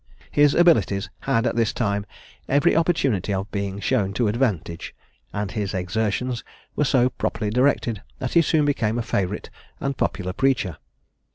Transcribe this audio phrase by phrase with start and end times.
[0.31, 2.07] His abilities had at this time
[2.49, 4.95] every opportunity of being shown to advantage;
[5.31, 6.43] and his exertions
[6.75, 10.77] were so properly directed, that he soon became a favourite and popular preacher.